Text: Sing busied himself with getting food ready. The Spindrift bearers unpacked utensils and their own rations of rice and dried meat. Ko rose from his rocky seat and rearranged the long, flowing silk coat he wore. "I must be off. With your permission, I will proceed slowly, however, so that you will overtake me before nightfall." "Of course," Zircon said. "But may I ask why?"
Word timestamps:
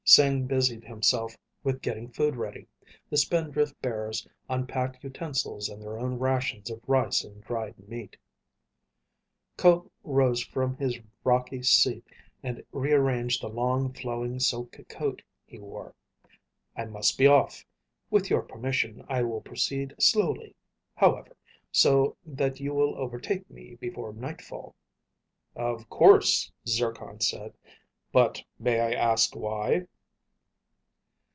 Sing 0.03 0.45
busied 0.45 0.83
himself 0.83 1.37
with 1.63 1.81
getting 1.81 2.09
food 2.11 2.35
ready. 2.35 2.67
The 3.09 3.15
Spindrift 3.15 3.81
bearers 3.81 4.27
unpacked 4.49 5.01
utensils 5.05 5.69
and 5.69 5.81
their 5.81 5.97
own 5.97 6.19
rations 6.19 6.69
of 6.69 6.81
rice 6.85 7.23
and 7.23 7.41
dried 7.41 7.79
meat. 7.87 8.17
Ko 9.55 9.89
rose 10.03 10.43
from 10.43 10.75
his 10.75 10.99
rocky 11.23 11.63
seat 11.63 12.03
and 12.43 12.61
rearranged 12.73 13.41
the 13.41 13.47
long, 13.47 13.93
flowing 13.93 14.37
silk 14.41 14.77
coat 14.89 15.21
he 15.45 15.59
wore. 15.59 15.95
"I 16.75 16.83
must 16.85 17.17
be 17.17 17.25
off. 17.25 17.65
With 18.09 18.29
your 18.29 18.41
permission, 18.41 19.05
I 19.07 19.21
will 19.23 19.39
proceed 19.39 19.95
slowly, 19.97 20.57
however, 20.93 21.37
so 21.71 22.17
that 22.25 22.59
you 22.59 22.73
will 22.73 22.95
overtake 22.97 23.49
me 23.49 23.75
before 23.75 24.11
nightfall." 24.11 24.75
"Of 25.55 25.87
course," 25.89 26.51
Zircon 26.67 27.21
said. 27.21 27.53
"But 28.11 28.43
may 28.59 28.81
I 28.81 28.91
ask 28.91 29.37
why?" 29.37 29.87